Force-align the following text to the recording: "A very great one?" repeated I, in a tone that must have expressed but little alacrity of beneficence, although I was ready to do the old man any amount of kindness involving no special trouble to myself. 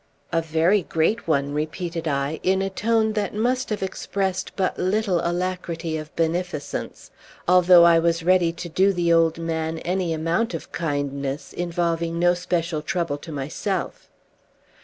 "A 0.31 0.41
very 0.41 0.81
great 0.81 1.27
one?" 1.27 1.53
repeated 1.53 2.07
I, 2.07 2.39
in 2.41 2.63
a 2.63 2.71
tone 2.71 3.13
that 3.13 3.35
must 3.35 3.69
have 3.69 3.83
expressed 3.83 4.51
but 4.55 4.79
little 4.79 5.21
alacrity 5.23 5.95
of 5.95 6.15
beneficence, 6.15 7.11
although 7.47 7.83
I 7.83 7.99
was 7.99 8.23
ready 8.23 8.51
to 8.51 8.67
do 8.67 8.93
the 8.93 9.13
old 9.13 9.37
man 9.37 9.77
any 9.77 10.11
amount 10.11 10.55
of 10.55 10.71
kindness 10.71 11.53
involving 11.53 12.17
no 12.17 12.33
special 12.33 12.81
trouble 12.81 13.19
to 13.19 13.31
myself. 13.31 14.09